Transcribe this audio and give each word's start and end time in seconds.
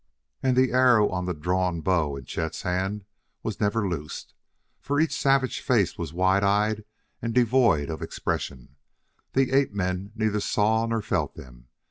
And 0.41 0.57
the 0.57 0.71
arrow 0.71 1.09
on 1.09 1.25
the 1.25 1.33
drawn 1.35 1.81
bow 1.81 2.15
in 2.15 2.25
Chet's 2.25 2.63
hand 2.63 3.05
was 3.43 3.59
never 3.59 3.87
loosed, 3.87 4.33
for 4.79 4.99
each 4.99 5.13
savage 5.15 5.61
face 5.61 5.95
was 5.95 6.11
wide 6.11 6.43
eyed 6.43 6.85
and 7.21 7.35
devoid 7.35 7.91
of 7.91 8.01
expression; 8.01 8.77
the 9.33 9.51
ape 9.51 9.73
men 9.75 10.11
neither 10.15 10.39
saw 10.39 10.87
nor 10.87 11.03
felt 11.03 11.35
them. 11.35 11.67